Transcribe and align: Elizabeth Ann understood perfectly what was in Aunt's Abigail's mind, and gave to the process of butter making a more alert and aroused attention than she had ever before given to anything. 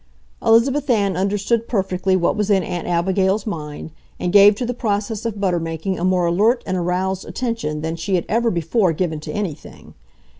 Elizabeth 0.41 0.89
Ann 0.89 1.15
understood 1.15 1.67
perfectly 1.67 2.15
what 2.15 2.35
was 2.35 2.49
in 2.49 2.63
Aunt's 2.63 2.89
Abigail's 2.89 3.45
mind, 3.45 3.91
and 4.19 4.33
gave 4.33 4.55
to 4.55 4.65
the 4.65 4.73
process 4.73 5.25
of 5.27 5.39
butter 5.39 5.59
making 5.59 5.99
a 5.99 6.03
more 6.03 6.25
alert 6.25 6.63
and 6.65 6.75
aroused 6.75 7.23
attention 7.23 7.81
than 7.81 7.95
she 7.95 8.15
had 8.15 8.25
ever 8.27 8.49
before 8.49 8.93
given 8.93 9.19
to 9.19 9.31
anything. 9.31 9.93